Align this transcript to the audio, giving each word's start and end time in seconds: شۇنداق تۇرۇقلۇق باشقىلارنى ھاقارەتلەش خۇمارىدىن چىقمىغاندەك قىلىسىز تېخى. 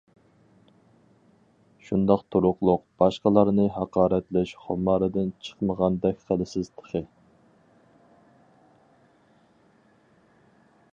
شۇنداق 1.89 2.23
تۇرۇقلۇق 2.35 2.81
باشقىلارنى 3.03 3.67
ھاقارەتلەش 3.77 4.55
خۇمارىدىن 4.63 5.29
چىقمىغاندەك 5.49 6.27
قىلىسىز 6.31 6.75
تېخى. 6.75 7.05